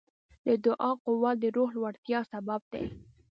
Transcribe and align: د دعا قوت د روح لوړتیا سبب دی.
د 0.45 0.47
دعا 0.65 0.91
قوت 1.05 1.35
د 1.41 1.45
روح 1.55 1.69
لوړتیا 1.77 2.19
سبب 2.31 2.61
دی. 2.73 2.85